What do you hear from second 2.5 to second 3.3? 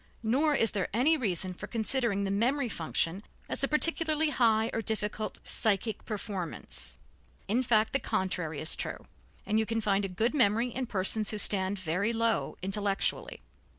function